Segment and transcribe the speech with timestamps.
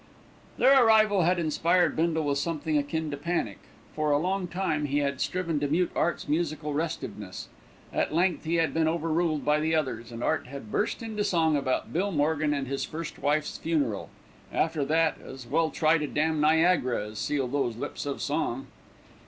[0.57, 3.59] Their arrival had inspired Bindle with something akin to panic.
[3.93, 7.49] For a long time he had striven to mute Art's musical restiveness.
[7.93, 11.23] At length he had been over ruled by the others, and Art had burst into
[11.23, 14.09] song about Bill Morgan and his first wife's funeral.
[14.51, 18.65] After that, as well try to dam Niagara as seal those lips of song.